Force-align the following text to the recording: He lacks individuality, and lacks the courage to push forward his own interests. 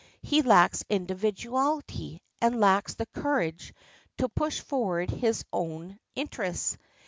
He 0.23 0.41
lacks 0.41 0.83
individuality, 0.89 2.23
and 2.41 2.59
lacks 2.59 2.95
the 2.95 3.05
courage 3.13 3.71
to 4.17 4.29
push 4.29 4.59
forward 4.59 5.11
his 5.11 5.45
own 5.53 5.99
interests. 6.15 6.75